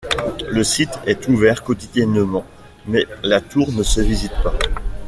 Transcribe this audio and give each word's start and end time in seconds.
Le 0.49 0.63
site 0.63 0.97
est 1.05 1.27
ouvert 1.27 1.61
quotidiennement 1.61 2.43
mais 2.87 3.05
la 3.21 3.39
tour 3.39 3.71
ne 3.71 3.83
se 3.83 4.01
visite 4.01 4.33
pas. 4.43 4.57